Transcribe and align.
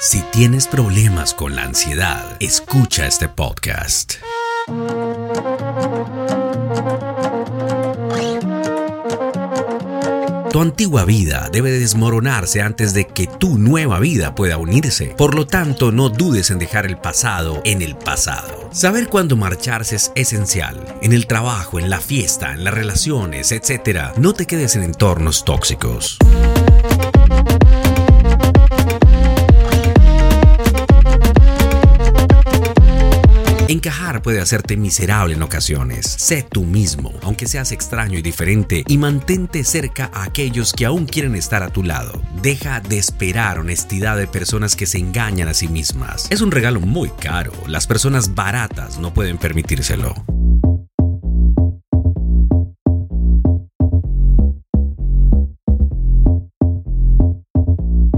Si 0.00 0.20
tienes 0.32 0.66
problemas 0.66 1.34
con 1.34 1.56
la 1.56 1.64
ansiedad, 1.64 2.36
escucha 2.40 3.06
este 3.06 3.28
podcast. 3.28 4.14
Tu 10.54 10.60
antigua 10.60 11.04
vida 11.04 11.48
debe 11.50 11.72
desmoronarse 11.72 12.62
antes 12.62 12.94
de 12.94 13.08
que 13.08 13.26
tu 13.26 13.58
nueva 13.58 13.98
vida 13.98 14.36
pueda 14.36 14.56
unirse. 14.56 15.06
Por 15.06 15.34
lo 15.34 15.48
tanto, 15.48 15.90
no 15.90 16.10
dudes 16.10 16.52
en 16.52 16.60
dejar 16.60 16.86
el 16.86 16.96
pasado 16.96 17.60
en 17.64 17.82
el 17.82 17.96
pasado. 17.96 18.70
Saber 18.70 19.08
cuándo 19.08 19.34
marcharse 19.34 19.96
es 19.96 20.12
esencial. 20.14 20.76
En 21.02 21.12
el 21.12 21.26
trabajo, 21.26 21.80
en 21.80 21.90
la 21.90 21.98
fiesta, 21.98 22.52
en 22.52 22.62
las 22.62 22.72
relaciones, 22.72 23.50
etc. 23.50 24.12
No 24.16 24.32
te 24.32 24.46
quedes 24.46 24.76
en 24.76 24.84
entornos 24.84 25.44
tóxicos. 25.44 26.18
Encajar 33.84 34.22
puede 34.22 34.40
hacerte 34.40 34.78
miserable 34.78 35.34
en 35.34 35.42
ocasiones. 35.42 36.06
Sé 36.06 36.42
tú 36.42 36.64
mismo, 36.64 37.12
aunque 37.20 37.46
seas 37.46 37.70
extraño 37.70 38.18
y 38.18 38.22
diferente, 38.22 38.82
y 38.88 38.96
mantente 38.96 39.62
cerca 39.62 40.10
a 40.14 40.24
aquellos 40.24 40.72
que 40.72 40.86
aún 40.86 41.04
quieren 41.04 41.34
estar 41.34 41.62
a 41.62 41.68
tu 41.68 41.82
lado. 41.82 42.22
Deja 42.40 42.80
de 42.80 42.96
esperar 42.96 43.58
honestidad 43.58 44.16
de 44.16 44.26
personas 44.26 44.74
que 44.74 44.86
se 44.86 44.96
engañan 44.96 45.48
a 45.48 45.54
sí 45.54 45.68
mismas. 45.68 46.28
Es 46.30 46.40
un 46.40 46.50
regalo 46.50 46.80
muy 46.80 47.10
caro. 47.10 47.52
Las 47.66 47.86
personas 47.86 48.34
baratas 48.34 48.96
no 48.96 49.12
pueden 49.12 49.36
permitírselo. 49.36 50.14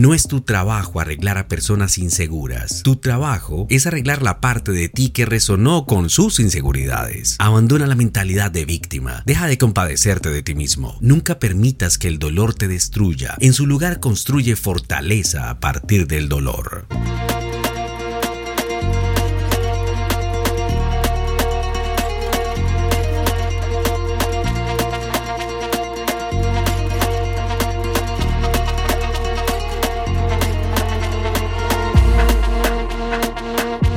No 0.00 0.14
es 0.14 0.28
tu 0.28 0.40
trabajo 0.40 0.98
arreglar 0.98 1.36
a 1.36 1.46
personas 1.46 1.98
inseguras. 1.98 2.82
Tu 2.82 2.96
trabajo 2.96 3.66
es 3.68 3.86
arreglar 3.86 4.22
la 4.22 4.40
parte 4.40 4.72
de 4.72 4.88
ti 4.88 5.10
que 5.10 5.26
resonó 5.26 5.84
con 5.84 6.08
sus 6.08 6.40
inseguridades. 6.40 7.36
Abandona 7.38 7.86
la 7.86 7.94
mentalidad 7.96 8.50
de 8.50 8.64
víctima. 8.64 9.22
Deja 9.26 9.46
de 9.46 9.58
compadecerte 9.58 10.30
de 10.30 10.40
ti 10.40 10.54
mismo. 10.54 10.96
Nunca 11.02 11.38
permitas 11.38 11.98
que 11.98 12.08
el 12.08 12.18
dolor 12.18 12.54
te 12.54 12.66
destruya. 12.66 13.36
En 13.40 13.52
su 13.52 13.66
lugar 13.66 14.00
construye 14.00 14.56
fortaleza 14.56 15.50
a 15.50 15.60
partir 15.60 16.06
del 16.06 16.30
dolor. 16.30 16.86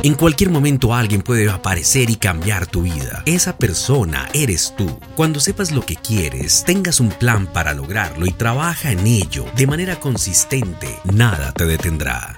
En 0.03 0.15
cualquier 0.15 0.49
momento 0.49 0.93
alguien 0.93 1.21
puede 1.21 1.49
aparecer 1.49 2.09
y 2.09 2.17
cambiar 2.17 2.67
tu 2.67 2.81
vida. 2.81 3.23
Esa 3.25 3.55
persona 3.57 4.27
eres 4.33 4.73
tú. 4.77 4.99
Cuando 5.15 5.39
sepas 5.39 5.71
lo 5.71 5.85
que 5.85 5.95
quieres, 5.95 6.65
tengas 6.65 6.99
un 6.99 7.07
plan 7.07 7.47
para 7.47 7.73
lograrlo 7.73 8.25
y 8.25 8.31
trabaja 8.31 8.91
en 8.91 9.07
ello 9.07 9.45
de 9.55 9.65
manera 9.65 10.01
consistente, 10.01 10.99
nada 11.05 11.53
te 11.53 11.65
detendrá. 11.65 12.37